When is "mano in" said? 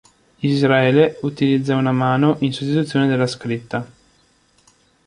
1.91-2.51